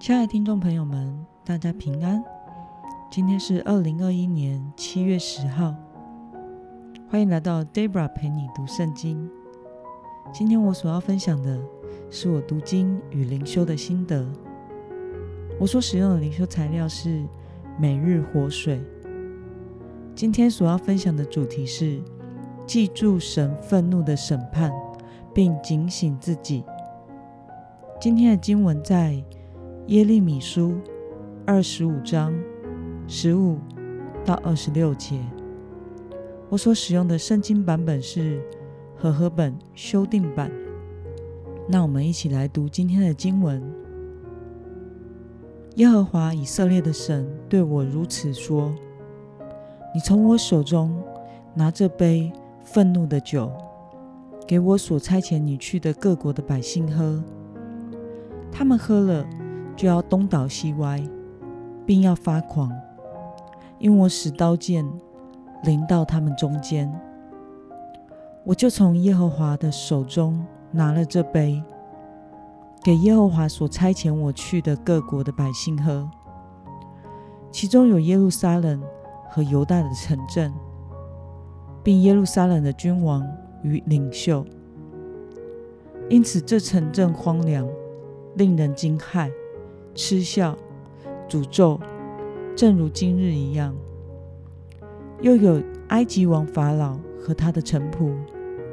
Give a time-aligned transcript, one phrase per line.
[0.00, 2.24] 亲爱的听众朋友们，大家平安。
[3.10, 5.74] 今天是二零二一年七月十号，
[7.10, 9.30] 欢迎来到 Debra 陪你读圣经。
[10.32, 11.60] 今天我所要分享的
[12.08, 14.26] 是我读经与灵修的心得。
[15.60, 17.22] 我所使用的灵修材料是
[17.78, 18.82] 每日活水。
[20.14, 22.00] 今天所要分享的主题是
[22.66, 24.72] 记住神愤怒的审判，
[25.34, 26.64] 并警醒自己。
[28.00, 29.22] 今天的经文在
[29.86, 30.74] 耶利米书
[31.44, 32.32] 二十五章
[33.08, 33.58] 十五
[34.24, 35.18] 到二十六节。
[36.48, 38.40] 我所使用的圣经版本是
[38.96, 40.50] 和合本修订版。
[41.68, 43.62] 那我们一起来读今天的经文。
[45.76, 48.74] 耶和华以色列的神对我如此说
[49.94, 51.02] ：“你从我手中
[51.54, 52.32] 拿这杯
[52.64, 53.50] 愤怒的酒，
[54.46, 57.22] 给我所差遣你去的各国的百姓喝。”
[58.52, 59.24] 他们喝了，
[59.80, 61.02] 就要东倒西歪，
[61.86, 62.70] 并要发狂，
[63.78, 64.86] 因我使刀剑
[65.62, 66.92] 临到他们中间。
[68.44, 71.64] 我就从耶和华的手中拿了这杯，
[72.84, 76.06] 给耶和华所差遣我去的各国的百姓喝，
[77.50, 78.82] 其中有耶路撒冷
[79.30, 80.52] 和犹大的城镇，
[81.82, 83.26] 并耶路撒冷的君王
[83.62, 84.44] 与领袖。
[86.10, 87.66] 因此，这城镇荒凉。
[88.36, 89.28] 令人惊骇、
[89.94, 90.56] 嗤笑、
[91.28, 91.78] 诅咒，
[92.56, 93.74] 正如今日一样。
[95.20, 98.14] 又有埃及王法老和他的臣仆、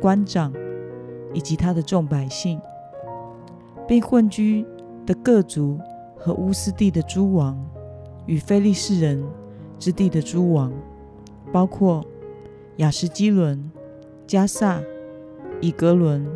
[0.00, 0.52] 官长，
[1.34, 2.60] 以及他的众百姓，
[3.86, 4.64] 并混居
[5.04, 5.78] 的各族
[6.16, 7.58] 和乌斯地的诸王，
[8.26, 9.22] 与非利士人
[9.78, 10.72] 之地的诸王，
[11.52, 12.02] 包括
[12.76, 13.70] 雅什基伦、
[14.26, 14.80] 加萨、
[15.60, 16.26] 以格伦，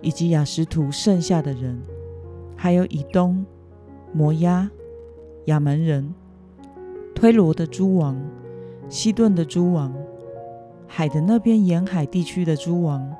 [0.00, 1.82] 以及雅什图剩下的人。
[2.54, 3.44] 还有以东、
[4.12, 4.70] 摩押、
[5.46, 6.14] 亚门人、
[7.14, 8.20] 推罗的诸王、
[8.88, 9.94] 西顿的诸王、
[10.86, 13.10] 海的那边沿海地区的诸王、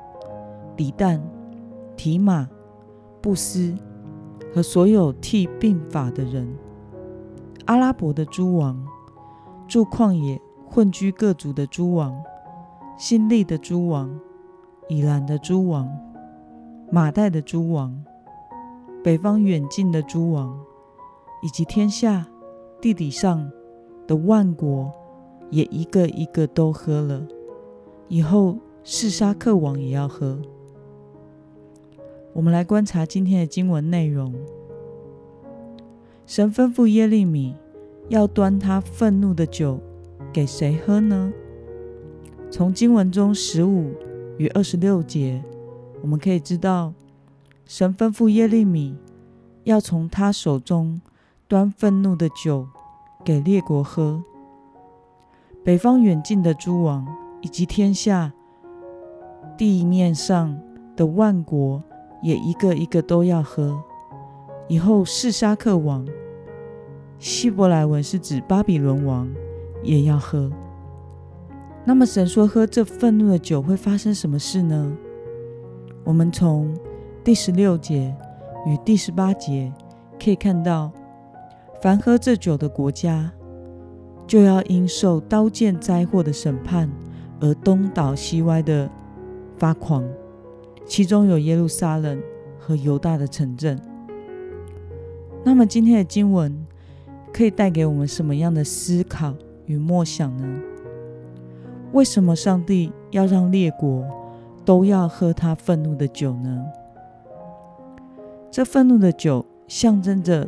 [0.77, 1.19] 李旦、
[1.97, 2.47] 提马、
[3.21, 3.73] 布斯
[4.53, 6.47] 和所有替并法的人、
[7.65, 8.85] 阿拉伯的诸王、
[9.67, 12.15] 住旷野混居各族的诸王、
[12.97, 14.19] 新利的诸王、
[14.87, 15.89] 以兰的诸王、
[16.91, 18.03] 马代的诸王。
[19.03, 20.57] 北方远近的诸王，
[21.43, 22.25] 以及天下
[22.81, 23.51] 地底上
[24.07, 24.91] 的万国，
[25.51, 27.27] 也一个一个都喝了。
[28.07, 30.41] 以后示沙克王也要喝。
[32.33, 34.33] 我们来观察今天的经文内容。
[36.25, 37.55] 神吩咐耶利米
[38.07, 39.79] 要端他愤怒的酒
[40.31, 41.31] 给谁喝呢？
[42.49, 43.91] 从经文中十五
[44.37, 45.43] 与二十六节，
[46.01, 46.93] 我们可以知道。
[47.65, 48.95] 神吩咐耶利米，
[49.63, 51.01] 要从他手中
[51.53, 52.67] 端愤怒的酒
[53.23, 54.23] 给列国喝。
[55.63, 57.05] 北方远近的诸王
[57.41, 58.33] 以及天下
[59.55, 60.59] 地面上
[60.95, 61.79] 的万国，
[62.23, 63.79] 也一个一个都要喝。
[64.67, 66.03] 以后示沙克王，
[67.19, 69.29] 希伯来文是指巴比伦王，
[69.83, 70.51] 也要喝。
[71.85, 74.91] 那么神说喝这愤怒的酒会发生什么事呢？
[76.03, 76.75] 我们从
[77.23, 78.11] 第十六节
[78.65, 79.71] 与第十八节
[80.19, 80.91] 可以看到，
[81.83, 83.29] 凡喝这酒的国家，
[84.25, 86.89] 就要因受刀剑灾祸的审判
[87.41, 88.89] 而东倒西歪的
[89.57, 90.01] 发狂，
[90.85, 92.17] 其中有耶路撒冷
[92.57, 93.77] 和犹大的城镇。
[95.43, 96.65] 那么今天的经文
[97.33, 99.33] 可以带给我们什么样的思考
[99.65, 100.61] 与默想呢？
[101.91, 104.05] 为什么上帝要让列国
[104.63, 106.63] 都要喝他愤怒的酒呢？
[108.49, 110.47] 这愤怒的酒象征着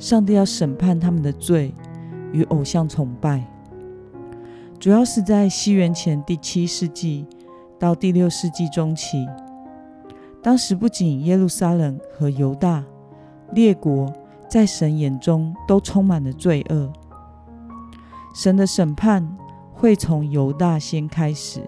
[0.00, 1.74] 上帝要审判他们的罪
[2.32, 3.44] 与偶像崇拜，
[4.78, 7.26] 主要是在西元前第七世纪
[7.78, 9.28] 到第六世纪中期。
[10.42, 12.82] 当时不仅耶路撒冷和犹大
[13.52, 14.10] 列国
[14.48, 16.90] 在神眼中都充满了罪恶，
[18.34, 19.36] 神的审判
[19.74, 21.60] 会从犹大先开始，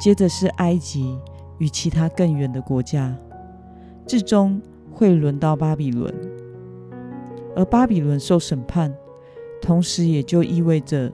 [0.00, 1.16] 接着是埃及
[1.58, 3.16] 与其他更远的国家。
[4.08, 4.60] 至终
[4.92, 6.12] 会轮到巴比伦，
[7.58, 8.96] 而巴比伦受审判，
[9.60, 11.10] 同时也就意味着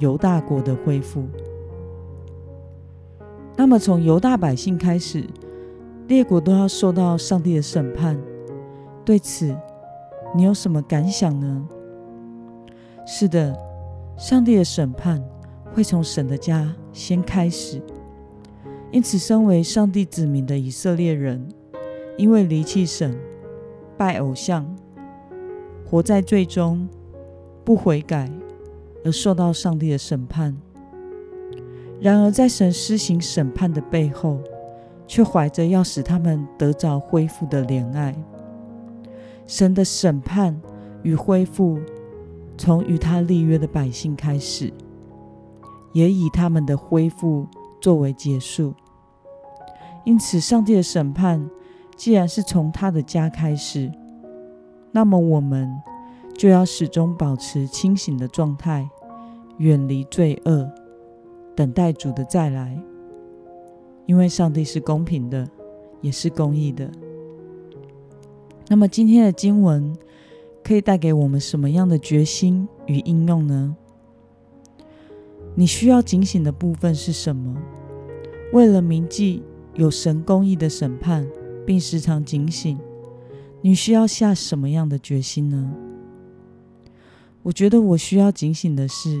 [0.00, 1.22] 犹大国的恢复。
[3.56, 5.24] 那么，从犹大百姓开始，
[6.08, 8.20] 列国都要受到上帝的审判。
[9.04, 9.56] 对此，
[10.34, 11.68] 你有什么感想呢？
[13.06, 13.56] 是的，
[14.18, 15.24] 上帝的审判
[15.72, 17.80] 会从神的家先开始。
[18.90, 21.48] 因此，身为上帝子民的以色列人。
[22.18, 23.14] 因为离弃神、
[23.98, 24.66] 拜偶像，
[25.88, 26.88] 活在最终
[27.64, 28.30] 不悔改
[29.04, 30.56] 而受到上帝的审判。
[32.00, 34.38] 然而，在神施行审判的背后，
[35.06, 38.14] 却怀着要使他们得着恢复的怜爱。
[39.46, 40.60] 神的审判
[41.02, 41.78] 与恢复，
[42.58, 44.72] 从与他立约的百姓开始，
[45.92, 47.46] 也以他们的恢复
[47.80, 48.74] 作为结束。
[50.04, 51.48] 因此，上帝的审判
[51.96, 53.90] 既然是从他的家开始，
[54.96, 55.70] 那么我们
[56.38, 58.88] 就要始终保持清醒的状态，
[59.58, 60.66] 远离罪恶。
[61.54, 62.82] 等待主的再来，
[64.06, 65.46] 因为上帝是公平的，
[66.00, 66.90] 也是公义的。
[68.68, 69.94] 那么今天的经文
[70.64, 73.76] 可以带给我们什么样的决心与应用呢？
[75.54, 77.54] 你需要警醒的部分是什么？
[78.54, 79.42] 为了铭记
[79.74, 81.28] 有神公义的审判，
[81.66, 82.78] 并时常警醒，
[83.66, 85.74] 你需要下什么样的决心呢？
[87.42, 89.20] 我觉得我需要警醒的是。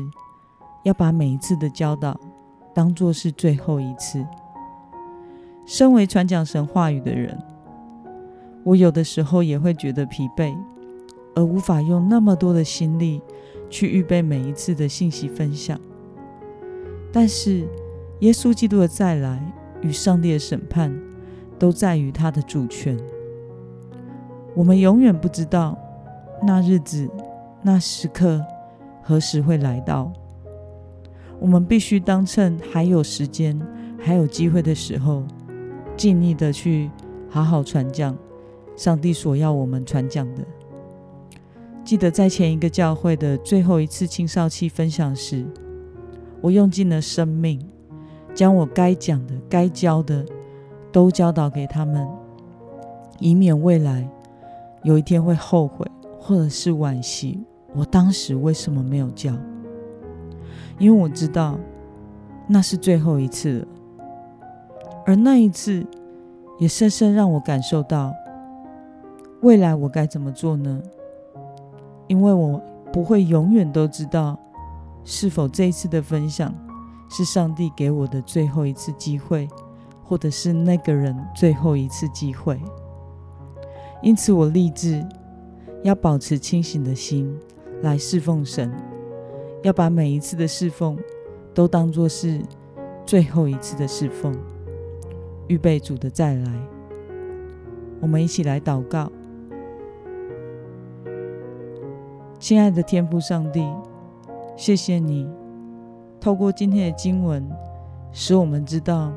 [0.84, 2.16] 要把每一次的教导
[2.72, 4.24] 当作是最后一次。
[5.66, 7.36] 身为传讲神话语的人，
[8.62, 10.56] 我有的时候也会觉得疲惫，
[11.34, 13.20] 而无法用那么多的心力
[13.68, 15.76] 去预备每一次的信息分享。
[17.12, 17.66] 但是，
[18.20, 19.42] 耶稣基督的再来
[19.82, 20.96] 与上帝的审判
[21.58, 22.96] 都在于他的主权。
[24.56, 25.76] 我们永远不知道
[26.42, 27.06] 那日子、
[27.60, 28.42] 那时刻
[29.02, 30.10] 何时会来到。
[31.38, 33.60] 我们必须当趁还有时间、
[34.00, 35.22] 还有机会的时候，
[35.94, 36.90] 尽力的去
[37.28, 38.16] 好好传讲
[38.74, 40.42] 上帝所要我们传讲的。
[41.84, 45.44] 记得在前一个教会的最后一次青少期分享时，
[46.40, 47.60] 我用尽了生命，
[48.34, 50.24] 将我该讲的、该教的
[50.90, 52.08] 都教导给他们，
[53.20, 54.08] 以免未来
[54.82, 55.86] 有一天会后悔，
[56.18, 57.44] 或者是惋惜
[57.74, 59.32] 我当时为什么没有叫。
[60.78, 61.58] 因为我知道
[62.46, 63.66] 那是最后一次了，
[65.06, 65.86] 而那一次
[66.58, 68.12] 也深深让我感受到
[69.42, 70.82] 未来我该怎么做呢？
[72.06, 72.60] 因为我
[72.92, 74.38] 不会永远都知道
[75.04, 76.54] 是否这一次的分享
[77.08, 79.48] 是上帝给我的最后一次机会，
[80.04, 82.60] 或者是那个人最后一次机会。
[84.02, 85.04] 因此，我立志
[85.82, 87.36] 要保持清醒的心
[87.82, 88.72] 来侍奉神。
[89.62, 90.96] 要把每一次的侍奉
[91.52, 92.40] 都当作是
[93.04, 94.32] 最后一次的侍奉，
[95.48, 96.52] 预备主的再来。
[98.00, 99.10] 我们一起来祷告，
[102.38, 103.66] 亲爱的天父上帝，
[104.56, 105.28] 谢谢你
[106.20, 107.44] 透过今天的经文，
[108.12, 109.12] 使我们知道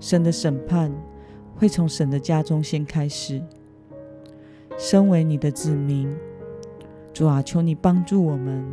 [0.00, 0.90] 神的审判
[1.60, 3.38] 会从神的家中先开始。
[4.78, 6.10] 身为你的子民，
[7.12, 8.64] 主啊，求你帮助我们。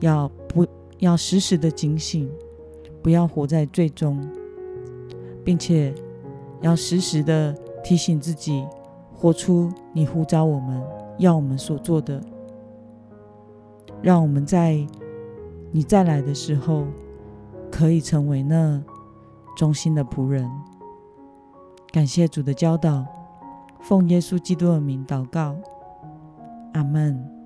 [0.00, 0.66] 要不
[0.98, 2.30] 要时时的警醒，
[3.02, 4.20] 不要活在最终，
[5.42, 5.94] 并且
[6.60, 8.66] 要时时的提醒自己，
[9.16, 10.82] 活出你呼召我们
[11.16, 12.22] 要我们所做的，
[14.02, 14.86] 让我们在
[15.72, 16.84] 你再来的时候，
[17.70, 18.80] 可以成为那
[19.56, 20.46] 忠心的仆人。
[21.90, 23.06] 感谢主的教导，
[23.80, 25.56] 奉耶稣基督的名祷告，
[26.74, 27.37] 阿门。